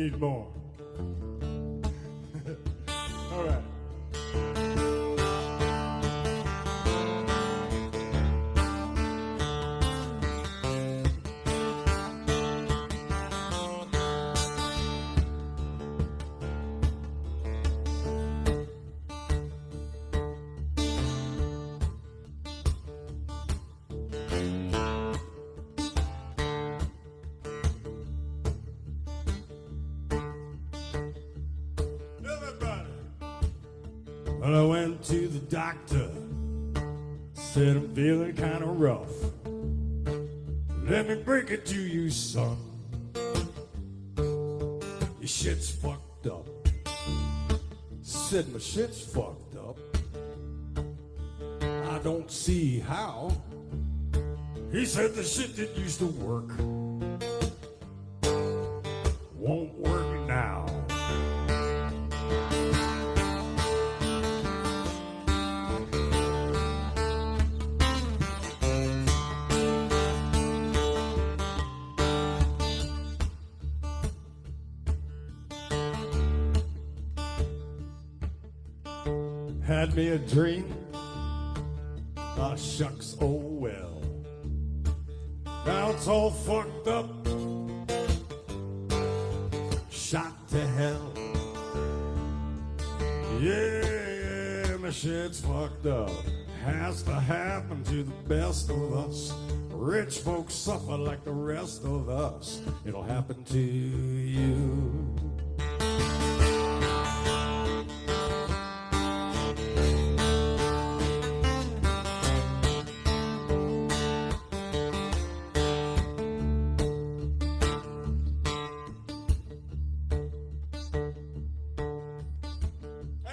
need 0.00 0.18
more. 0.18 0.46
All 3.32 3.44
right. 3.44 3.62
Well, 34.40 34.56
I 34.58 34.62
went 34.64 35.04
to 35.04 35.28
the 35.28 35.38
doctor. 35.54 36.08
Said 37.34 37.76
I'm 37.76 37.94
feeling 37.94 38.34
kind 38.34 38.62
of 38.64 38.80
rough. 38.80 39.12
Let 40.88 41.08
me 41.08 41.16
break 41.16 41.50
it 41.50 41.66
to 41.66 41.78
you, 41.78 42.08
son. 42.08 42.56
Your 44.16 44.80
shit's 45.26 45.70
fucked 45.70 46.26
up. 46.26 46.46
Said 48.00 48.50
my 48.50 48.58
shit's 48.58 49.02
fucked 49.02 49.56
up. 49.56 49.76
I 51.60 51.98
don't 52.02 52.30
see 52.30 52.78
how. 52.78 53.32
He 54.72 54.86
said 54.86 55.14
the 55.14 55.22
shit 55.22 55.54
that 55.56 55.76
used 55.76 55.98
to 55.98 56.06
work 56.06 56.48
won't 59.36 59.74
work 59.74 60.09
Had 79.70 79.94
me 79.94 80.08
a 80.08 80.18
dream. 80.18 80.74
Ah, 82.16 82.56
shucks, 82.56 83.16
oh 83.20 83.36
well. 83.36 84.02
Now 85.64 85.90
it's 85.92 86.08
all 86.08 86.32
fucked 86.32 86.88
up. 86.88 87.08
Shot 89.88 90.48
to 90.48 90.66
hell. 90.66 91.12
Yeah, 93.38 94.66
yeah, 94.66 94.76
my 94.78 94.90
shit's 94.90 95.38
fucked 95.38 95.86
up. 95.86 96.10
Has 96.64 97.04
to 97.04 97.14
happen 97.14 97.84
to 97.84 98.02
the 98.02 98.18
best 98.26 98.70
of 98.70 98.92
us. 98.92 99.32
Rich 99.68 100.18
folks 100.18 100.52
suffer 100.52 100.96
like 100.96 101.22
the 101.22 101.30
rest 101.30 101.84
of 101.84 102.08
us. 102.08 102.60
It'll 102.84 103.04
happen 103.04 103.44
to 103.44 103.60
you. 103.60 105.14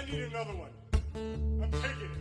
Need 0.07 0.23
another 0.23 0.53
one. 0.53 0.69
I'm 1.15 1.71
taking 1.71 1.87
it. 1.91 2.17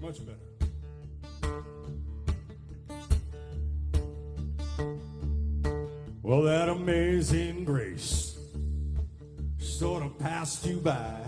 Much 0.00 0.18
better. 0.24 0.36
Well, 6.22 6.42
that 6.42 6.68
amazing 6.68 7.64
grace 7.64 8.25
sort 9.78 10.02
of 10.02 10.18
passed 10.18 10.64
you 10.64 10.78
by. 10.78 11.20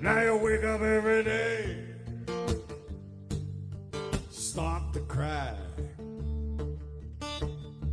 Now 0.00 0.22
you 0.22 0.36
wake 0.36 0.62
up 0.62 0.80
every 0.80 1.24
day, 1.24 1.84
start 4.30 4.92
to 4.92 5.00
cry. 5.00 5.52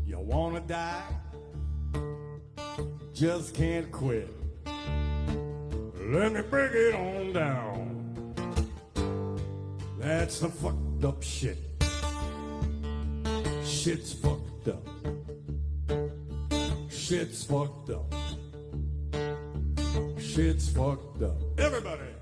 You 0.06 0.20
wanna 0.20 0.60
die, 0.60 1.02
just 3.16 3.56
can't 3.56 3.92
quit. 3.92 4.30
Let 6.00 6.34
me 6.34 6.42
break 6.42 6.72
it 6.74 6.94
on 6.94 7.34
down. 7.34 8.34
That's 9.98 10.40
the 10.40 10.50
fucked 10.50 11.04
up 11.04 11.24
shit. 11.24 11.58
Shit's 13.66 14.14
fucked 14.14 14.68
up. 14.68 14.88
Shit's 16.92 17.44
fucked 17.44 17.90
up. 17.90 18.14
Shit's 20.38 20.70
fucked 20.70 21.24
up. 21.24 21.36
Everybody. 21.58 22.17